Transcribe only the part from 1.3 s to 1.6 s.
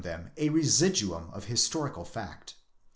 of